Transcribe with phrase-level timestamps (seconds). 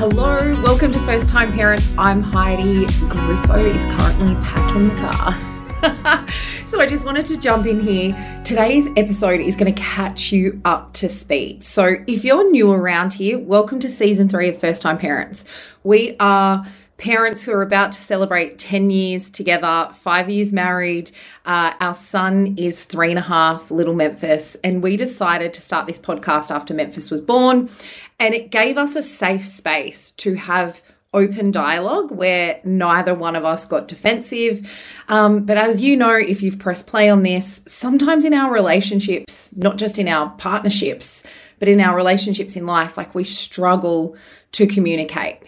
[0.00, 1.86] Hello, welcome to First Time Parents.
[1.98, 2.86] I'm Heidi.
[2.86, 6.26] Griffo is currently packing the car.
[6.66, 8.16] so I just wanted to jump in here.
[8.42, 11.62] Today's episode is going to catch you up to speed.
[11.62, 15.44] So if you're new around here, welcome to season three of First Time Parents.
[15.84, 16.64] We are
[17.00, 21.10] parents who are about to celebrate 10 years together, five years married.
[21.46, 24.54] Uh, our son is three and a half, little Memphis.
[24.62, 27.70] And we decided to start this podcast after Memphis was born.
[28.18, 30.82] And it gave us a safe space to have
[31.14, 34.70] open dialogue where neither one of us got defensive.
[35.08, 39.52] Um, but as you know, if you've pressed play on this, sometimes in our relationships,
[39.56, 41.24] not just in our partnerships,
[41.58, 44.16] but in our relationships in life, like we struggle
[44.52, 45.38] to communicate.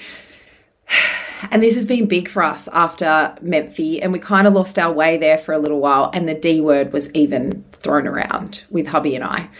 [1.51, 4.93] And this has been big for us after Memphi, and we kind of lost our
[4.93, 6.11] way there for a little while.
[6.13, 9.51] And the D word was even thrown around with hubby and I.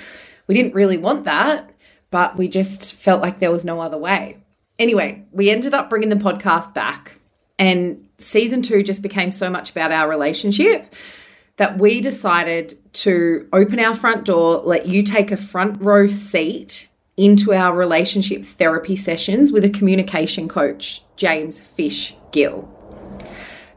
[0.47, 1.71] We didn't really want that,
[2.11, 4.39] but we just felt like there was no other way.
[4.79, 7.19] Anyway, we ended up bringing the podcast back,
[7.59, 10.95] and season two just became so much about our relationship
[11.57, 16.89] that we decided to open our front door, let you take a front row seat
[17.17, 22.69] into our relationship therapy sessions with a communication coach, James Fish Gill.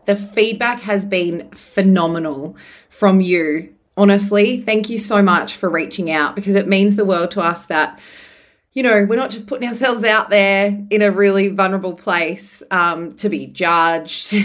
[0.05, 2.55] The feedback has been phenomenal
[2.89, 3.73] from you.
[3.97, 7.65] Honestly, thank you so much for reaching out because it means the world to us
[7.65, 7.99] that,
[8.73, 13.13] you know, we're not just putting ourselves out there in a really vulnerable place um,
[13.13, 14.35] to be judged,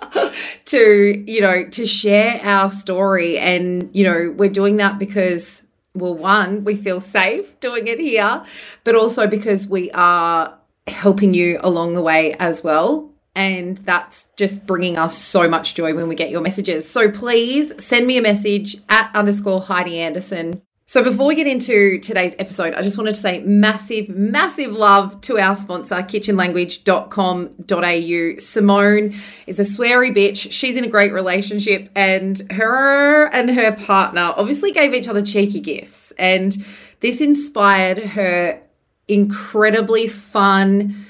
[0.66, 3.38] to, you know, to share our story.
[3.38, 5.65] And, you know, we're doing that because
[5.98, 8.44] well, one, we feel safe doing it here,
[8.84, 13.10] but also because we are helping you along the way as well.
[13.34, 16.88] And that's just bringing us so much joy when we get your messages.
[16.88, 21.98] So please send me a message at underscore Heidi Anderson so, before we get into
[21.98, 28.38] today's episode, I just wanted to say massive, massive love to our sponsor, kitchenlanguage.com.au.
[28.38, 29.14] Simone
[29.48, 30.52] is a sweary bitch.
[30.52, 35.58] She's in a great relationship, and her and her partner obviously gave each other cheeky
[35.58, 36.12] gifts.
[36.20, 36.56] And
[37.00, 38.62] this inspired her
[39.08, 41.04] incredibly fun,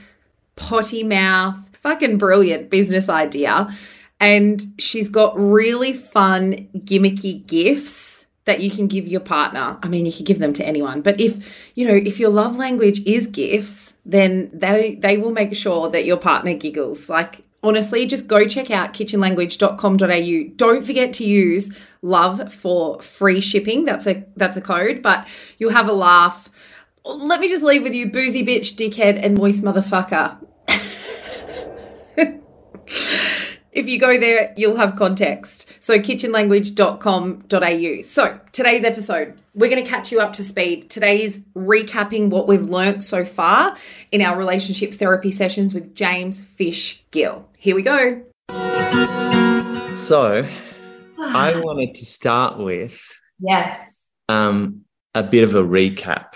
[0.57, 3.77] potty mouth, fucking brilliant business idea.
[4.21, 8.16] And she's got really fun, gimmicky gifts
[8.47, 9.79] that you can give your partner.
[9.83, 12.57] I mean, you can give them to anyone, but if, you know, if your love
[12.57, 17.09] language is gifts, then they they will make sure that your partner giggles.
[17.09, 20.53] Like honestly, just go check out kitchenlanguage.com.au.
[20.57, 23.85] Don't forget to use love for free shipping.
[23.85, 25.27] That's a that's a code, but
[25.59, 26.49] you'll have a laugh.
[27.05, 30.39] Let me just leave with you boozy bitch, dickhead and moist motherfucker.
[33.77, 35.71] if you go there, you'll have context.
[35.81, 38.03] So, kitchenlanguage.com.au.
[38.03, 40.89] So, today's episode, we're going to catch you up to speed.
[40.89, 43.77] Today's recapping what we've learnt so far
[44.11, 47.47] in our relationship therapy sessions with James Fish Gill.
[47.59, 48.23] Here we go.
[49.95, 50.49] So,
[51.19, 53.03] I wanted to start with
[53.39, 56.33] yes, um, a bit of a recap.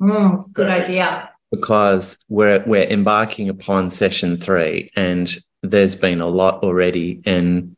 [0.00, 1.28] Mm, good idea.
[1.50, 7.20] Because we're we're embarking upon session three, and there's been a lot already.
[7.24, 7.76] And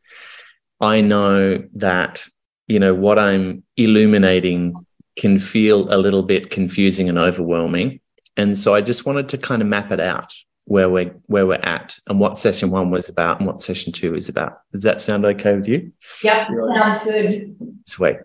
[0.81, 2.25] I know that,
[2.67, 4.85] you know, what I'm illuminating
[5.15, 7.99] can feel a little bit confusing and overwhelming.
[8.37, 10.33] And so I just wanted to kind of map it out
[10.65, 14.15] where we're where we're at and what session one was about and what session two
[14.15, 14.59] is about.
[14.73, 15.91] Does that sound okay with you?
[16.23, 17.55] Yeah, sounds good.
[17.85, 18.17] Sweet.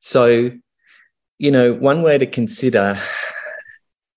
[0.00, 0.50] So,
[1.38, 2.98] you know, one way to consider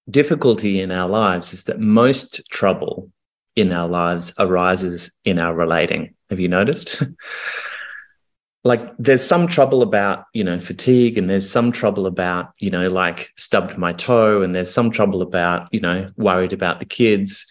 [0.09, 3.11] difficulty in our lives is that most trouble
[3.57, 6.13] in our lives arises in our relating.
[6.29, 7.03] Have you noticed?
[8.63, 12.87] like there's some trouble about, you know, fatigue and there's some trouble about, you know,
[12.87, 17.47] like stubbed my toe and there's some trouble about, you know, worried about the kids.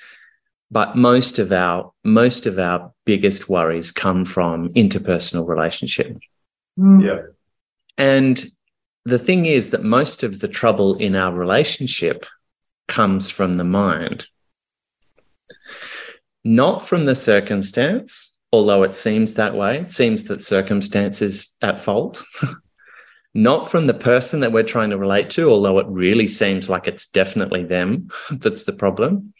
[0.71, 6.19] But most of our most of our biggest worries come from interpersonal relationship.
[6.79, 7.05] Mm.
[7.05, 7.23] Yeah.
[7.99, 8.45] And
[9.05, 12.27] the thing is that most of the trouble in our relationship
[12.89, 14.29] comes from the mind
[16.47, 19.81] not from the circumstance, although it seems that way.
[19.81, 22.23] It seems that circumstance is at fault.
[23.35, 26.87] not from the person that we're trying to relate to, although it really seems like
[26.87, 29.35] it's definitely them that's the problem.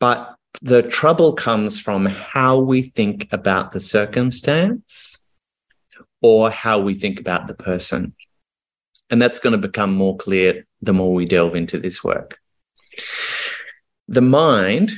[0.00, 5.16] But the trouble comes from how we think about the circumstance
[6.20, 8.14] or how we think about the person.
[9.10, 12.38] And that's going to become more clear the more we delve into this work.
[14.08, 14.92] The mind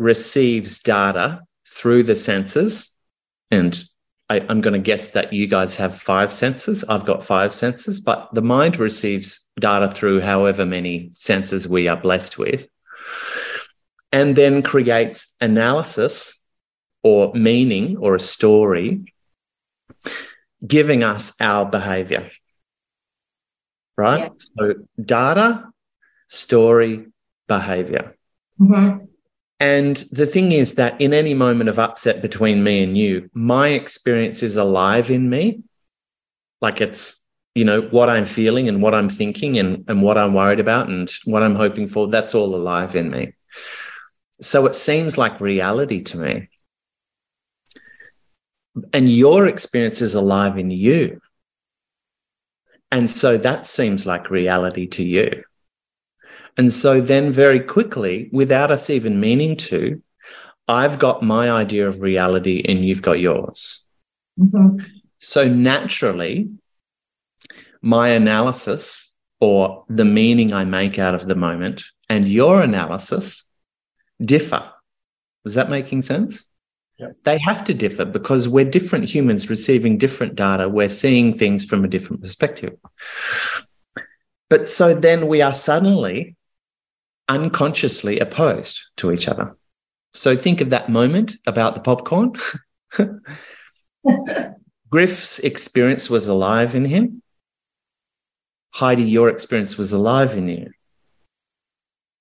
[0.00, 2.96] receives data through the senses.
[3.50, 3.80] And
[4.30, 6.82] I, am going to guess that you guys have five senses.
[6.84, 11.98] I've got five senses, but the mind receives data through however many senses we are
[11.98, 12.66] blessed with.
[14.12, 16.42] and then creates analysis
[17.04, 19.04] or meaning or a story,
[20.66, 22.30] giving us our behavior.
[23.96, 24.20] Right?
[24.20, 24.28] Yeah.
[24.38, 25.70] So, data,
[26.28, 27.06] story,
[27.46, 28.16] behavior.
[28.58, 29.04] Mm-hmm.
[29.60, 33.68] And the thing is that in any moment of upset between me and you, my
[33.68, 35.62] experience is alive in me.
[36.62, 37.22] Like it's,
[37.54, 40.88] you know, what I'm feeling and what I'm thinking and, and what I'm worried about
[40.88, 43.34] and what I'm hoping for, that's all alive in me.
[44.40, 46.48] So it seems like reality to me.
[48.94, 51.20] And your experience is alive in you.
[52.90, 55.44] And so that seems like reality to you.
[56.56, 60.02] And so then, very quickly, without us even meaning to,
[60.68, 63.82] I've got my idea of reality and you've got yours.
[64.38, 64.84] Mm-hmm.
[65.18, 66.50] So naturally,
[67.82, 73.48] my analysis or the meaning I make out of the moment and your analysis
[74.22, 74.70] differ.
[75.44, 76.48] Was that making sense?
[76.98, 77.18] Yes.
[77.24, 80.68] They have to differ because we're different humans receiving different data.
[80.68, 82.76] We're seeing things from a different perspective.
[84.50, 86.36] But so then we are suddenly
[87.30, 89.56] unconsciously opposed to each other.
[90.12, 92.32] So think of that moment about the popcorn.
[94.90, 97.22] Griff's experience was alive in him.
[98.72, 100.70] Heidi, your experience was alive in you.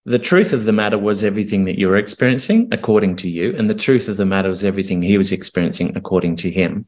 [0.05, 3.69] The truth of the matter was everything that you were experiencing according to you, and
[3.69, 6.87] the truth of the matter was everything he was experiencing according to him.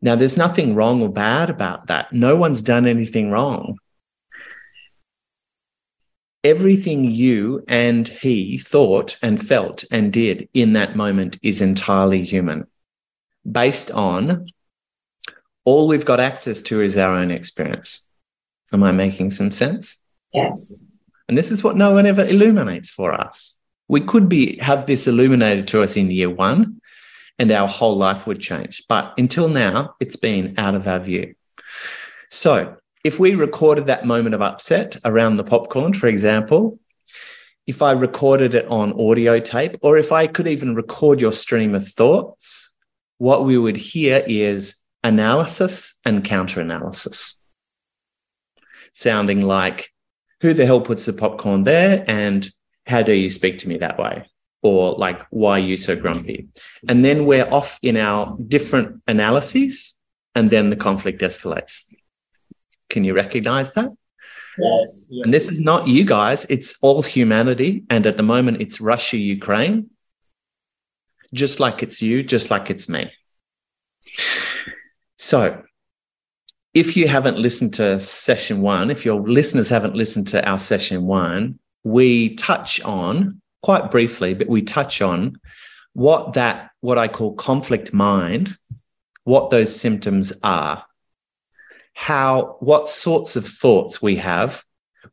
[0.00, 2.12] Now, there's nothing wrong or bad about that.
[2.12, 3.78] No one's done anything wrong
[6.46, 12.64] everything you and he thought and felt and did in that moment is entirely human,
[13.50, 14.46] based on
[15.64, 18.08] all we've got access to is our own experience.
[18.72, 19.98] Am I making some sense?
[20.32, 20.80] Yes.
[21.28, 23.58] And this is what no one ever illuminates for us.
[23.88, 26.80] We could be have this illuminated to us in year one,
[27.40, 28.84] and our whole life would change.
[28.88, 31.34] But until now, it's been out of our view.
[32.30, 32.76] So
[33.06, 36.80] if we recorded that moment of upset around the popcorn, for example,
[37.64, 41.76] if I recorded it on audio tape, or if I could even record your stream
[41.76, 42.74] of thoughts,
[43.18, 44.74] what we would hear is
[45.04, 47.40] analysis and counter analysis,
[48.92, 49.92] sounding like,
[50.40, 52.04] who the hell puts the popcorn there?
[52.08, 52.50] And
[52.86, 54.28] how do you speak to me that way?
[54.62, 56.48] Or like, why are you so grumpy?
[56.88, 59.94] And then we're off in our different analyses,
[60.34, 61.82] and then the conflict escalates.
[62.88, 63.90] Can you recognize that?
[64.58, 65.06] Yes.
[65.22, 67.84] And this is not you guys, it's all humanity.
[67.90, 69.90] And at the moment, it's Russia, Ukraine,
[71.34, 73.12] just like it's you, just like it's me.
[75.18, 75.62] So,
[76.74, 81.06] if you haven't listened to session one, if your listeners haven't listened to our session
[81.06, 85.40] one, we touch on quite briefly, but we touch on
[85.94, 88.56] what that, what I call conflict mind,
[89.24, 90.84] what those symptoms are
[91.98, 94.62] how what sorts of thoughts we have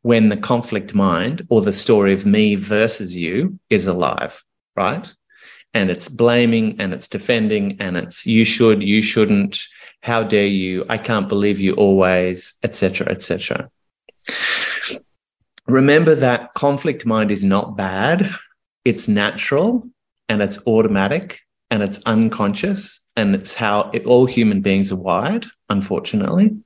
[0.02, 4.44] when the conflict mind or the story of me versus you is alive,
[4.76, 5.12] right?
[5.72, 9.60] And it's blaming and it's defending and it's you should, you shouldn't,
[10.02, 13.70] how dare you, I can't believe you always, etc., etc.
[15.66, 18.28] Remember that conflict mind is not bad.
[18.84, 19.88] It's natural
[20.28, 25.46] and it's automatic and it's unconscious and it's how it, all human beings are wired,
[25.70, 26.58] unfortunately.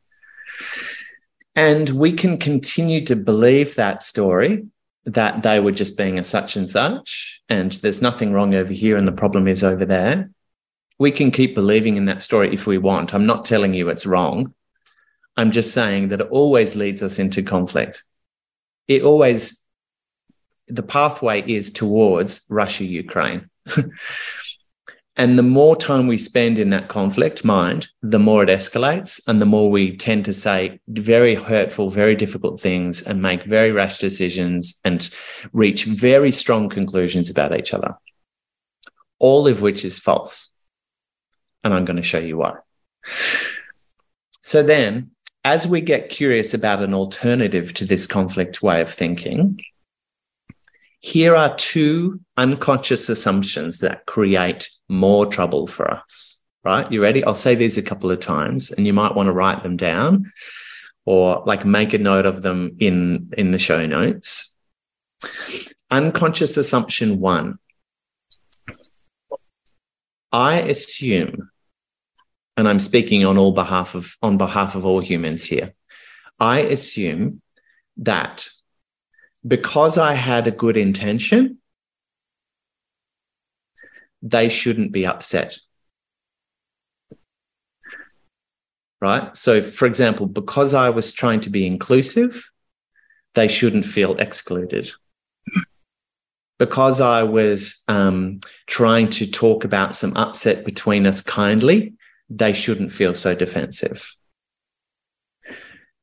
[1.56, 4.66] And we can continue to believe that story
[5.04, 8.96] that they were just being a such and such, and there's nothing wrong over here,
[8.96, 10.30] and the problem is over there.
[10.98, 13.14] We can keep believing in that story if we want.
[13.14, 14.54] I'm not telling you it's wrong.
[15.36, 18.04] I'm just saying that it always leads us into conflict.
[18.86, 19.64] It always,
[20.66, 23.48] the pathway is towards Russia, Ukraine.
[25.18, 29.42] And the more time we spend in that conflict mind, the more it escalates and
[29.42, 33.98] the more we tend to say very hurtful, very difficult things and make very rash
[33.98, 35.10] decisions and
[35.52, 37.96] reach very strong conclusions about each other,
[39.18, 40.50] all of which is false.
[41.64, 42.54] And I'm going to show you why.
[44.40, 45.10] So then,
[45.44, 49.60] as we get curious about an alternative to this conflict way of thinking,
[51.00, 56.90] here are two unconscious assumptions that create more trouble for us, right?
[56.90, 57.23] You ready?
[57.25, 60.33] I'll say these a couple of times and you might want to write them down
[61.05, 64.57] or like make a note of them in, in the show notes.
[65.90, 67.59] Unconscious assumption one.
[70.31, 71.50] I assume,
[72.57, 75.73] and I'm speaking on all behalf of on behalf of all humans here.
[76.38, 77.40] I assume
[77.97, 78.50] that
[79.47, 81.59] because I had a good intention,
[84.23, 85.59] they shouldn't be upset.
[89.00, 89.37] Right.
[89.37, 92.50] So, for example, because I was trying to be inclusive,
[93.35, 94.90] they shouldn't feel excluded.
[96.59, 101.95] Because I was um, trying to talk about some upset between us kindly,
[102.28, 104.16] they shouldn't feel so defensive.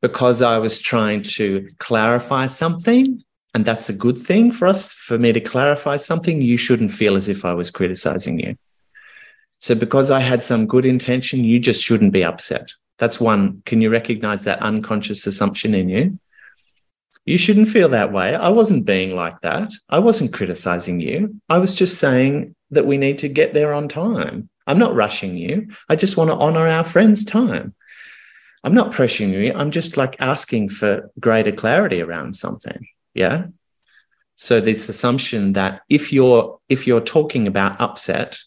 [0.02, 3.25] Because I was trying to clarify something,
[3.56, 7.16] and that's a good thing for us, for me to clarify something, you shouldn't feel
[7.16, 8.58] as if I was criticizing you.
[9.60, 12.70] So, because I had some good intention, you just shouldn't be upset.
[13.00, 13.64] That's one.
[13.66, 16.20] Can you recognize that unconscious assumption in you?
[17.24, 18.36] You shouldn't feel that way.
[18.36, 19.72] I wasn't being like that.
[19.90, 21.40] I wasn't criticizing you.
[21.48, 24.50] I was just saying that we need to get there on time.
[24.68, 25.70] I'm not rushing you.
[25.88, 27.74] I just want to honor our friend's time.
[28.66, 29.54] I'm not pressuring you.
[29.56, 32.86] I'm just like asking for greater clarity around something.
[33.16, 33.48] Yeah.
[34.36, 38.38] So this assumption that if you're if you're talking about upset,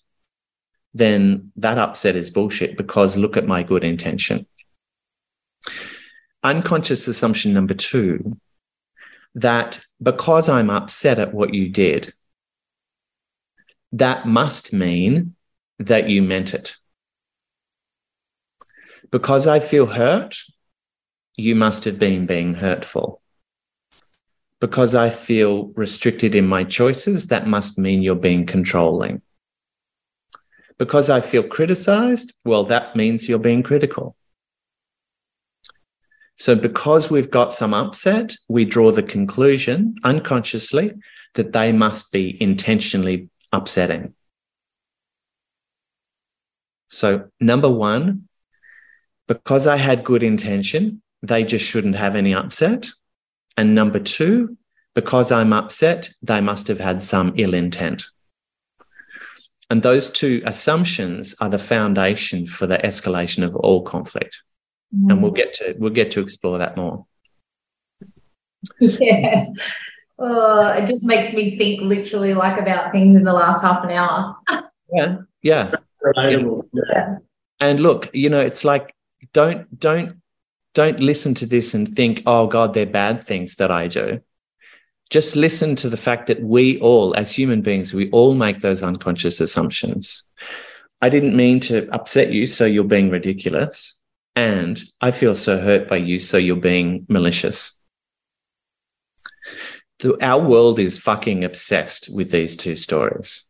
[0.95, 4.47] then that upset is bullshit because look at my good intention.
[6.45, 8.39] Unconscious assumption number two
[9.35, 12.13] that because I'm upset at what you did,
[13.93, 15.35] that must mean
[15.79, 16.77] that you meant it.
[19.11, 20.37] Because I feel hurt,
[21.37, 23.23] you must have been being hurtful.
[24.61, 29.23] Because I feel restricted in my choices, that must mean you're being controlling.
[30.79, 34.17] Because I feel criticized, well, that means you're being critical.
[36.37, 40.93] So, because we've got some upset, we draw the conclusion unconsciously
[41.35, 44.15] that they must be intentionally upsetting.
[46.89, 48.29] So, number one,
[49.27, 52.89] because I had good intention, they just shouldn't have any upset.
[53.59, 54.57] And number two,
[54.95, 58.07] because I'm upset, they must have had some ill intent.
[59.69, 64.43] And those two assumptions are the foundation for the escalation of all conflict
[64.95, 65.11] mm.
[65.11, 67.07] and we'll get to we'll get to explore that more.
[68.81, 69.47] Yeah.
[70.19, 73.91] Oh, it just makes me think literally like about things in the last half an
[73.91, 74.37] hour.
[74.93, 75.71] yeah, yeah.
[76.13, 77.17] yeah.
[77.61, 78.95] And look, you know, it's like
[79.33, 80.21] don't don't
[80.79, 84.21] don't listen to this and think, oh God, they're bad things that I do.
[85.11, 88.85] Just listen to the fact that we all, as human beings, we all make those
[88.85, 90.23] unconscious assumptions.
[91.03, 93.99] I didn't mean to upset you, so you're being ridiculous
[94.37, 97.77] and I feel so hurt by you, so you're being malicious.
[99.99, 103.48] The, our world is fucking obsessed with these two stories.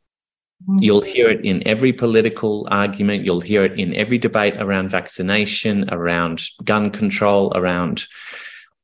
[0.62, 0.82] Mm-hmm.
[0.82, 3.24] You'll hear it in every political argument.
[3.24, 8.06] You'll hear it in every debate around vaccination, around gun control, around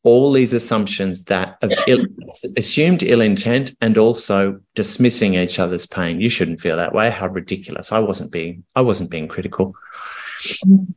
[0.04, 2.04] all these assumptions that of Ill,
[2.56, 6.20] assumed ill intent and also dismissing each other's pain.
[6.20, 7.10] You shouldn't feel that way.
[7.10, 7.90] How ridiculous!
[7.90, 9.74] I wasn't being I wasn't being critical.
[10.42, 10.92] Mm-hmm.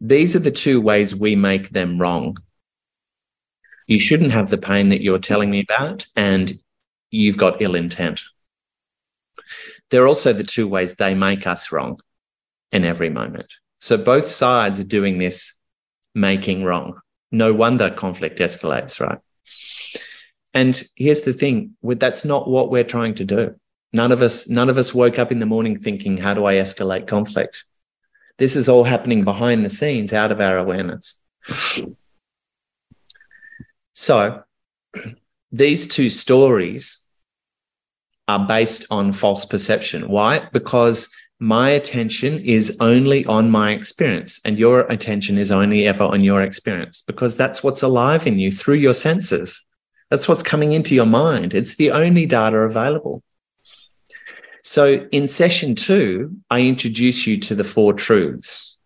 [0.00, 2.36] These are the two ways we make them wrong.
[3.86, 6.52] You shouldn't have the pain that you're telling me about, and
[7.10, 8.20] you've got ill intent.
[9.90, 12.00] They're also the two ways they make us wrong
[12.72, 13.52] in every moment.
[13.76, 15.58] So both sides are doing this
[16.14, 17.00] making wrong.
[17.30, 19.18] No wonder conflict escalates, right?
[20.54, 23.54] And here's the thing, that's not what we're trying to do.
[23.92, 26.54] None of us, none of us woke up in the morning thinking, how do I
[26.54, 27.64] escalate conflict?
[28.38, 31.18] This is all happening behind the scenes out of our awareness.
[33.92, 34.42] So,
[35.52, 37.03] these two stories
[38.28, 40.08] are based on false perception.
[40.08, 40.48] Why?
[40.52, 41.08] Because
[41.40, 46.42] my attention is only on my experience, and your attention is only ever on your
[46.42, 49.64] experience because that's what's alive in you through your senses.
[50.10, 51.54] That's what's coming into your mind.
[51.54, 53.22] It's the only data available.
[54.62, 58.78] So in session two, I introduce you to the four truths.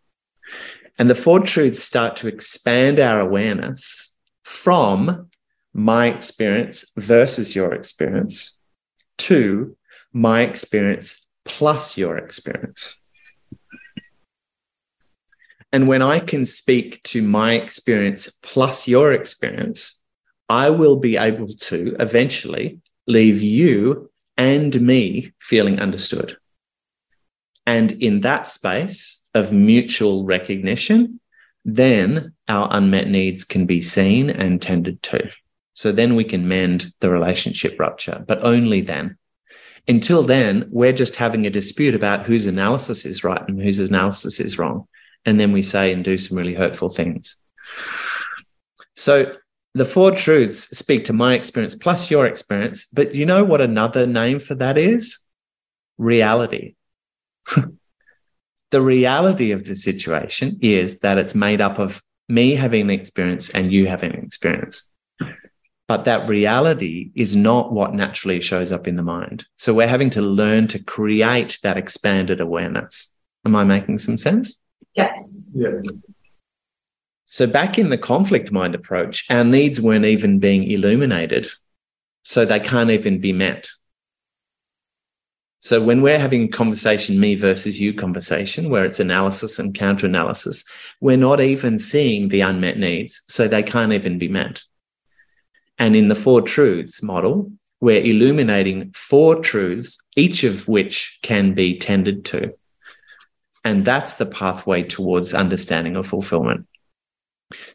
[0.98, 5.28] And the four truths start to expand our awareness from
[5.72, 8.57] my experience versus your experience
[9.18, 9.76] to
[10.12, 13.00] my experience plus your experience.
[15.72, 20.02] And when I can speak to my experience plus your experience,
[20.48, 26.38] I will be able to eventually leave you and me feeling understood.
[27.66, 31.20] And in that space of mutual recognition,
[31.66, 35.30] then our unmet needs can be seen and tended to.
[35.78, 39.16] So then we can mend the relationship rupture, but only then.
[39.86, 44.40] Until then, we're just having a dispute about whose analysis is right and whose analysis
[44.40, 44.88] is wrong.
[45.24, 47.36] And then we say and do some really hurtful things.
[48.96, 49.36] So
[49.74, 52.86] the four truths speak to my experience plus your experience.
[52.92, 55.24] But you know what another name for that is?
[55.96, 56.74] reality.
[58.72, 63.48] the reality of the situation is that it's made up of me having an experience
[63.50, 64.90] and you having an experience.
[65.88, 69.46] But that reality is not what naturally shows up in the mind.
[69.56, 73.10] So we're having to learn to create that expanded awareness.
[73.46, 74.60] Am I making some sense?
[74.94, 75.48] Yes.
[75.54, 75.80] Yeah.
[77.24, 81.48] So back in the conflict mind approach, our needs weren't even being illuminated.
[82.22, 83.70] So they can't even be met.
[85.60, 90.06] So when we're having a conversation, me versus you conversation, where it's analysis and counter
[90.06, 90.64] analysis,
[91.00, 93.22] we're not even seeing the unmet needs.
[93.28, 94.62] So they can't even be met.
[95.78, 101.78] And in the four truths model, we're illuminating four truths, each of which can be
[101.78, 102.54] tended to.
[103.64, 106.66] And that's the pathway towards understanding of fulfillment.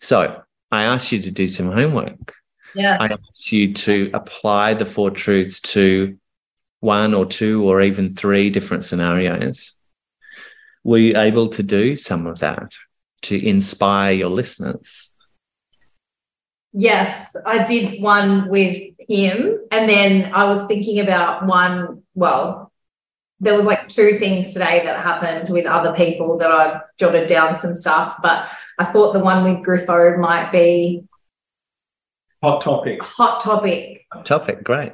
[0.01, 0.41] So
[0.71, 2.33] I asked you to do some homework.
[2.75, 2.97] Yeah.
[2.99, 6.17] I asked you to apply the four truths to
[6.79, 9.75] one or two or even three different scenarios.
[10.83, 12.73] Were you able to do some of that
[13.23, 15.12] to inspire your listeners?
[16.73, 18.75] Yes, I did one with
[19.07, 19.59] him.
[19.71, 22.71] And then I was thinking about one, well,
[23.39, 27.55] there was like two things today that happened with other people that I jotted down
[27.55, 28.47] some stuff, but
[28.79, 31.03] I thought the one with Griffo might be
[32.41, 33.01] Hot topic.
[33.01, 34.05] hot topic.
[34.11, 34.93] Hot Topic, great.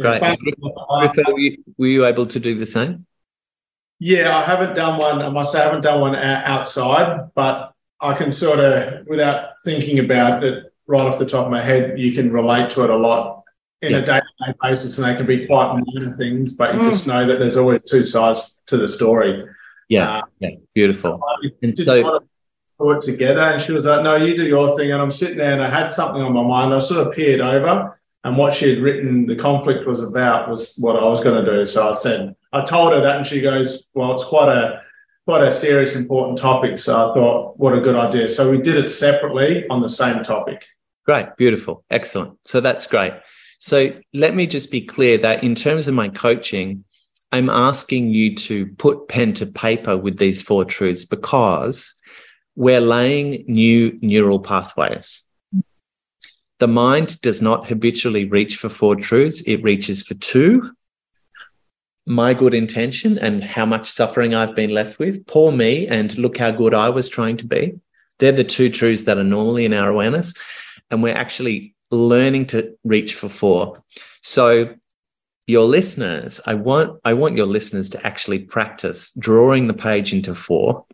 [0.00, 0.20] Great.
[0.22, 3.06] Yeah, Griffo, were you, were you able to do the same?
[3.98, 5.22] Yeah, I haven't done one.
[5.22, 9.98] I must say, I haven't done one outside, but I can sort of, without thinking
[10.00, 12.96] about it right off the top of my head, you can relate to it a
[12.96, 13.42] lot
[13.82, 13.98] in Yeah.
[13.98, 16.90] a day to day basis, and they can be quite minor things, but you Mm.
[16.90, 19.44] just know that there's always two sides to the story.
[19.88, 21.22] Yeah, Uh, yeah, beautiful.
[21.44, 22.20] I And so-
[22.78, 25.38] put it together, and she was like, "No, you do your thing." And I'm sitting
[25.38, 26.74] there, and I had something on my mind.
[26.74, 30.76] I sort of peered over, and what she had written, the conflict was about, was
[30.80, 31.64] what I was going to do.
[31.66, 34.80] So I said, I told her that, and she goes, "Well, it's quite a
[35.26, 38.28] quite a serious, important topic." So I thought, what a good idea.
[38.28, 40.64] So we did it separately on the same topic.
[41.06, 42.36] Great, beautiful, excellent.
[42.42, 43.12] So that's great.
[43.58, 46.84] So let me just be clear that in terms of my coaching,
[47.32, 51.94] I'm asking you to put pen to paper with these four truths because
[52.56, 55.22] we're laying new neural pathways.
[56.58, 60.72] The mind does not habitually reach for four truths, it reaches for two.
[62.06, 66.38] My good intention and how much suffering I've been left with, poor me, and look
[66.38, 67.78] how good I was trying to be.
[68.18, 70.34] They're the two truths that are normally in our awareness.
[70.90, 73.82] And we're actually learning to reach for four.
[74.22, 74.74] So
[75.46, 80.34] your listeners, I want I want your listeners to actually practice drawing the page into
[80.34, 80.84] four,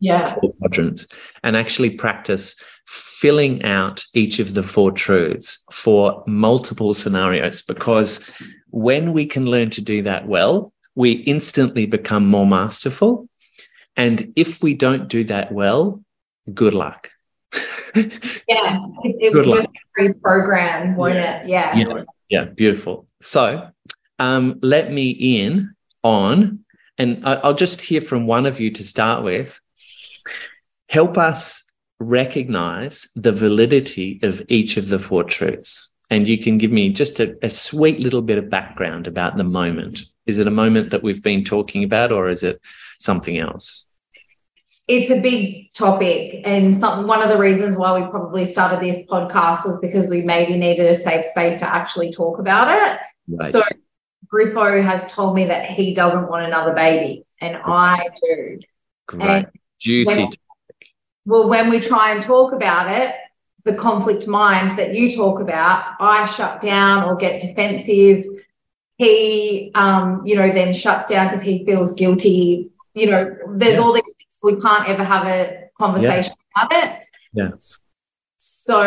[0.00, 0.24] Yeah.
[0.24, 1.06] four quadrants,
[1.42, 2.56] and actually practice
[2.86, 7.62] filling out each of the four truths for multiple scenarios.
[7.62, 8.20] Because
[8.70, 13.28] when we can learn to do that well, we instantly become more masterful.
[13.96, 16.02] And if we don't do that well,
[16.54, 17.10] good luck.
[17.94, 18.78] Yeah.
[19.04, 19.66] It, Good would luck.
[19.98, 21.42] just reprogram, won't Yeah.
[21.42, 21.48] it?
[21.48, 21.76] Yeah.
[21.76, 22.02] Yeah.
[22.28, 23.06] Yeah, beautiful.
[23.22, 23.68] So
[24.18, 26.64] um, let me in on,
[26.98, 29.58] and I, I'll just hear from one of you to start with.
[30.90, 31.64] Help us
[32.00, 35.90] recognize the validity of each of the four truths.
[36.10, 39.44] And you can give me just a, a sweet little bit of background about the
[39.44, 40.00] moment.
[40.26, 42.60] Is it a moment that we've been talking about, or is it
[42.98, 43.86] something else?
[44.88, 49.04] It's a big topic and some one of the reasons why we probably started this
[49.06, 52.98] podcast was because we maybe needed a safe space to actually talk about it
[53.28, 53.52] Right.
[53.52, 53.62] so
[54.32, 58.58] griffo has told me that he doesn't want another baby and i do
[59.06, 59.28] Great.
[59.28, 59.46] and
[59.78, 60.22] Juicy.
[60.24, 60.30] when-
[61.26, 63.14] well when we try and talk about it
[63.64, 68.24] the conflict mind that you talk about i shut down or get defensive
[68.96, 73.82] he um you know then shuts down because he feels guilty you know there's Yeah.
[73.82, 74.02] all these
[74.42, 77.82] we can't ever have a conversation about it yes.
[78.36, 78.82] so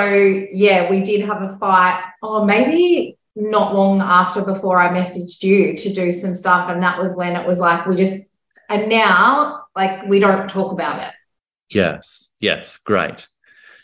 [0.52, 5.76] yeah we did have a fight oh maybe not long after before i messaged you
[5.76, 8.28] to do some stuff and that was when it was like we just
[8.70, 11.14] and now like we don't talk about it
[11.74, 13.28] Yes, yes, great.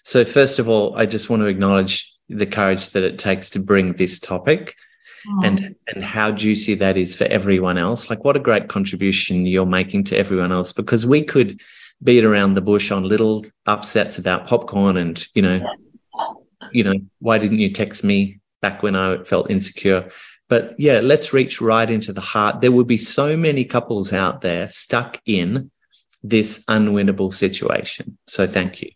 [0.04, 3.60] So, first of all, I just want to acknowledge the courage that it takes to
[3.60, 4.76] bring this topic
[5.28, 5.44] Hmm.
[5.44, 8.10] and and how juicy that is for everyone else.
[8.10, 11.62] Like, what a great contribution you're making to everyone else because we could
[12.02, 15.68] beat around the bush on little upsets about popcorn and you know,
[16.72, 20.10] you know, why didn't you text me back when I felt insecure?
[20.48, 22.62] But yeah, let's reach right into the heart.
[22.62, 25.72] There would be so many couples out there stuck in
[26.24, 28.18] this unwinnable situation.
[28.28, 28.92] So thank you.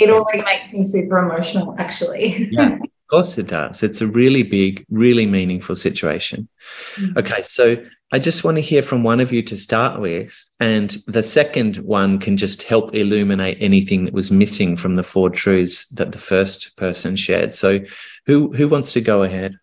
[0.00, 2.78] it already makes me super emotional actually Yeah.
[3.06, 3.84] Of course it does.
[3.84, 6.48] It's a really big, really meaningful situation.
[6.96, 7.16] Mhm.
[7.18, 7.76] Okay, so
[8.12, 10.36] I just want to hear from one of you to start with.
[10.58, 15.30] And the second one can just help illuminate anything that was missing from the four
[15.30, 17.54] truths that the first person shared.
[17.54, 17.80] So
[18.26, 19.52] who who wants to go ahead?
[19.52, 19.58] Do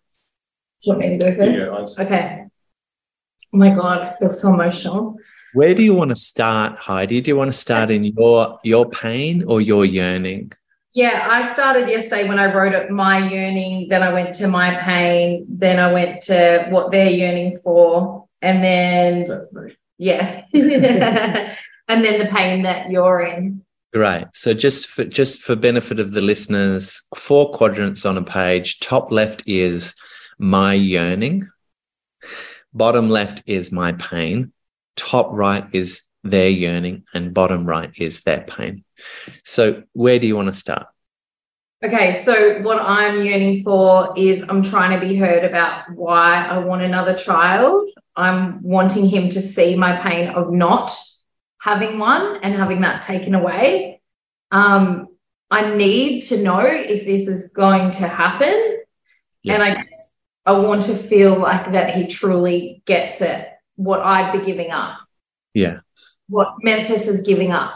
[0.82, 1.98] you want me to go first?
[1.98, 2.44] Yeah, Okay.
[3.52, 5.16] Oh my God, I feel so emotional.
[5.52, 7.20] Where do you want to start, Heidi?
[7.20, 10.52] Do you want to start in your your pain or your yearning?
[10.94, 14.76] Yeah, I started yesterday when I wrote up my yearning, then I went to my
[14.82, 20.44] pain, then I went to what they're yearning for, and then, That's yeah.
[20.52, 23.64] and then the pain that you're in.
[23.92, 24.26] Great.
[24.34, 28.80] So just for just for benefit of the listeners, four quadrants on a page.
[28.80, 29.94] Top left is
[30.38, 31.48] my yearning.
[32.72, 34.52] Bottom left is my pain.
[34.96, 38.84] Top right is their yearning, and bottom right is their pain.
[39.44, 40.86] So where do you want to start?
[41.84, 46.58] Okay, so what I'm yearning for is I'm trying to be heard about why I
[46.58, 47.90] want another child.
[48.16, 50.90] I'm wanting him to see my pain of not
[51.60, 54.00] having one and having that taken away.
[54.50, 55.08] Um,
[55.50, 58.78] I need to know if this is going to happen.
[59.42, 59.54] Yeah.
[59.54, 60.14] And I guess
[60.46, 64.98] I want to feel like that he truly gets it, what I'd be giving up,
[65.54, 65.78] Yeah.
[66.28, 67.72] what Memphis is giving up,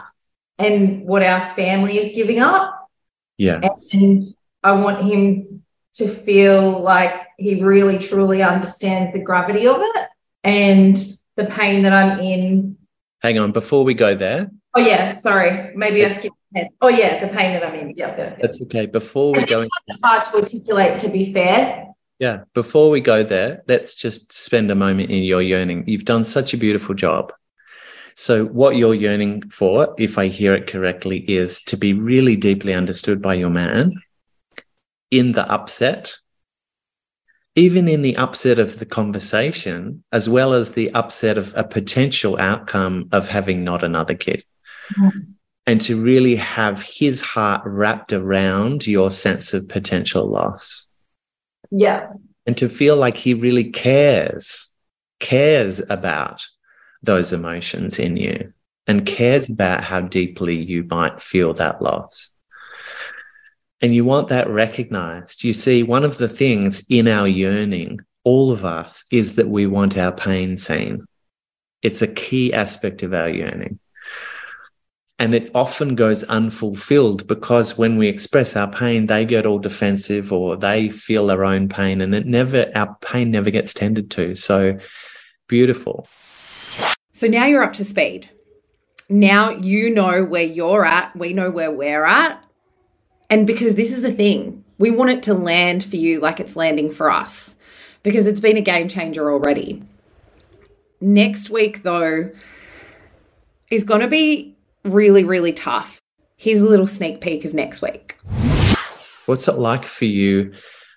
[0.57, 2.89] and what our family is giving up
[3.37, 3.61] Yeah.
[3.93, 4.27] and
[4.63, 5.63] I want him
[5.95, 10.07] to feel like he really truly understands the gravity of it
[10.43, 10.97] and
[11.37, 12.77] the pain that I'm in.
[13.21, 13.51] Hang on.
[13.53, 16.69] Before we go there, Oh yeah, sorry, maybe I skipped ahead.
[16.81, 17.93] Oh yeah, the pain that I'm in.
[17.95, 18.85] Yeah, that's okay.
[18.85, 20.99] Before we go, It's hard to articulate.
[20.99, 21.87] To be fair,
[22.19, 22.43] yeah.
[22.53, 25.85] Before we go there, let's just spend a moment in your yearning.
[25.87, 27.33] You've done such a beautiful job.
[28.19, 32.73] So, what you're yearning for, if I hear it correctly, is to be really deeply
[32.73, 33.93] understood by your man
[35.09, 36.17] in the upset,
[37.55, 42.37] even in the upset of the conversation, as well as the upset of a potential
[42.41, 44.43] outcome of having not another kid.
[44.97, 45.35] Mhm.
[45.65, 50.87] And to really have his heart wrapped around your sense of potential loss
[51.71, 52.07] yeah,
[52.45, 54.73] and to feel like he really cares,
[55.21, 56.45] cares about
[57.01, 58.53] those emotions in you
[58.87, 62.31] and cares about how deeply you might feel that loss.
[63.81, 65.43] And you want that recognized.
[65.43, 69.67] You see, one of the things in our yearning, all of us, is that we
[69.67, 71.05] want our pain seen.
[71.81, 73.79] It's a key aspect of our yearning.
[75.19, 80.31] And it often goes unfulfilled because when we express our pain, they get all defensive
[80.31, 84.33] or they feel their own pain and it never, our pain never gets tended to.
[84.35, 84.79] So
[85.47, 86.07] beautiful.
[87.19, 88.29] So now you're up to speed.
[89.09, 91.13] Now you know where you're at.
[91.17, 92.41] We know where we're at.
[93.29, 96.55] And because this is the thing, we want it to land for you like it's
[96.55, 97.57] landing for us
[98.03, 99.83] because it's been a game changer already.
[101.01, 102.31] Next week, though,
[103.69, 104.55] is going to be
[104.85, 105.99] really, really tough.
[106.37, 108.17] Here's a little sneak peek of next week.
[109.25, 110.53] What's it like for you?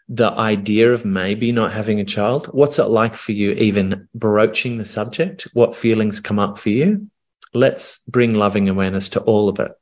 [0.09, 2.47] The idea of maybe not having a child?
[2.47, 5.47] What's it like for you even broaching the subject?
[5.55, 7.09] What feelings come up for you?
[7.55, 9.73] Let's bring loving awareness to all of it.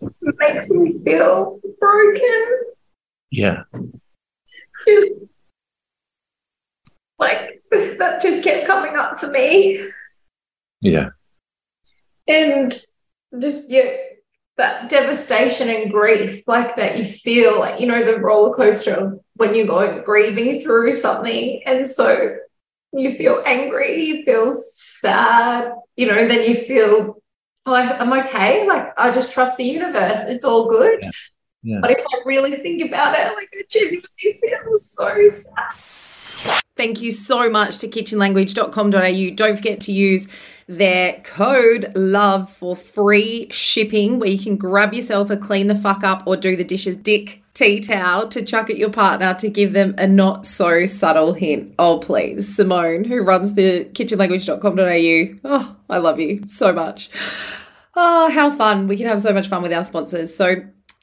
[0.00, 2.46] It makes me feel broken.
[3.30, 3.62] Yeah.
[4.86, 5.12] Just
[7.18, 9.88] like that just kept coming up for me.
[10.80, 11.10] Yeah.
[12.28, 12.72] and
[13.40, 13.90] just yeah
[14.58, 19.20] that devastation and grief like that you feel like you know the roller coaster of
[19.34, 22.36] when you're going grieving through something and so
[22.92, 27.22] you feel angry you feel sad you know then you feel
[27.66, 31.10] oh I- i'm okay like i just trust the universe it's all good Yeah.
[31.62, 31.78] Yeah.
[31.82, 34.06] but if i really think about it like i genuinely
[34.40, 35.72] feel so sad
[36.76, 39.34] Thank you so much to kitchenlanguage.com.au.
[39.34, 40.28] Don't forget to use
[40.68, 46.04] their code LOVE for free shipping where you can grab yourself a clean the fuck
[46.04, 49.72] up or do the dishes dick tea towel to chuck at your partner to give
[49.72, 51.74] them a not so subtle hint.
[51.78, 52.54] Oh, please.
[52.54, 55.40] Simone, who runs the kitchenlanguage.com.au.
[55.44, 57.10] Oh, I love you so much.
[57.96, 58.86] Oh, how fun.
[58.86, 60.36] We can have so much fun with our sponsors.
[60.36, 60.56] So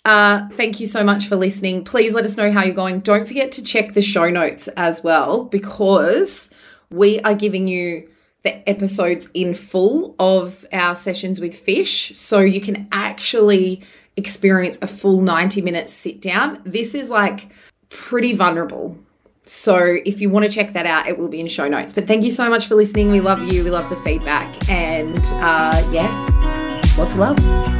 [0.05, 1.83] uh, thank you so much for listening.
[1.83, 3.01] Please let us know how you're going.
[3.01, 6.49] Don't forget to check the show notes as well because
[6.89, 8.07] we are giving you
[8.45, 13.81] the episodes in full of our sessions with fish so you can actually
[14.15, 16.61] experience a full 90 minute sit down.
[16.63, 17.49] This is like
[17.89, 18.97] pretty vulnerable.
[19.43, 21.93] So if you want to check that out, it will be in show notes.
[21.93, 23.11] But thank you so much for listening.
[23.11, 23.63] We love you.
[23.63, 24.69] We love the feedback.
[24.69, 27.74] And uh, yeah, lots of love.